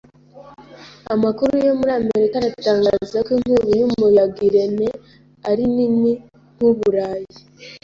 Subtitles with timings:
[1.13, 4.87] Amakuru yo muri Amerika aratangaza ko inkubi y'umuyaga Irene
[5.49, 6.11] ari nini
[6.55, 7.27] nk'Uburayi,